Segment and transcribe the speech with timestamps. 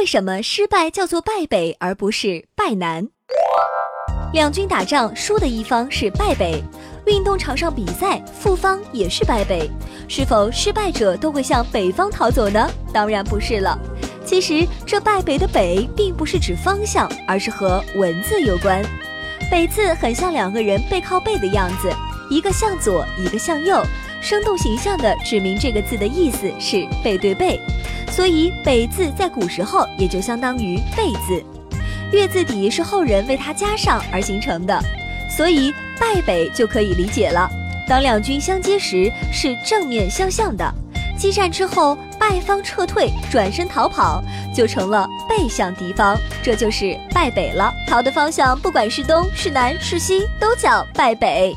[0.00, 3.06] 为什么失败叫做败北而不是败南？
[4.32, 6.64] 两军打仗输的一方是败北，
[7.04, 9.70] 运动场上比赛负方也是败北，
[10.08, 12.66] 是否失败者都会向北方逃走呢？
[12.94, 13.78] 当然不是了。
[14.24, 18.82] 其实这败北的北并不是指方向，而是和文字有关。
[19.50, 21.92] 北字很像两个人背靠背的样子，
[22.30, 23.82] 一个向左，一个向右，
[24.22, 27.60] 生动形象地指明这个字的意思是背对背。
[28.20, 31.42] 所以北字在古时候也就相当于背字，
[32.12, 34.78] 月字底是后人为它加上而形成的，
[35.34, 37.48] 所以败北就可以理解了。
[37.88, 40.70] 当两军相接时是正面相向的。
[41.16, 44.22] 激战之后，败方撤退，转身逃跑，
[44.54, 47.72] 就成了背向敌方，这就是败北了。
[47.88, 51.56] 逃的方向不管是东是南是西，都叫败北。